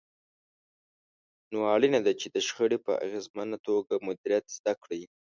نو 1.51 1.59
اړينه 1.73 1.99
ده 2.05 2.11
چې 2.19 2.27
د 2.29 2.37
شخړې 2.47 2.77
په 2.85 2.91
اغېزمنه 3.05 3.57
توګه 3.67 3.93
مديريت 4.07 4.45
زده 4.57 4.73
کړئ. 4.83 5.01